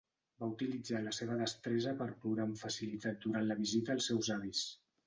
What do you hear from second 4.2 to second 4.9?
avis.